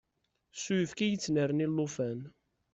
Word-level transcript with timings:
S 0.61 0.63
uyefki 0.73 1.03
i 1.05 1.11
yettnerni 1.11 1.67
llufan. 1.69 2.19